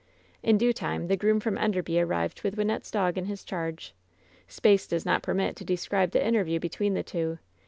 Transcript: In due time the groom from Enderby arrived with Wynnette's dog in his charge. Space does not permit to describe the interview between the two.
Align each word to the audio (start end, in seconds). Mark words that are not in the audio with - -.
In 0.41 0.57
due 0.57 0.73
time 0.73 1.09
the 1.09 1.15
groom 1.15 1.39
from 1.39 1.59
Enderby 1.59 2.01
arrived 2.01 2.41
with 2.41 2.55
Wynnette's 2.57 2.89
dog 2.89 3.19
in 3.19 3.25
his 3.25 3.43
charge. 3.43 3.93
Space 4.47 4.87
does 4.87 5.05
not 5.05 5.21
permit 5.21 5.55
to 5.57 5.63
describe 5.63 6.09
the 6.09 6.25
interview 6.25 6.59
between 6.59 6.95
the 6.95 7.03
two. 7.03 7.37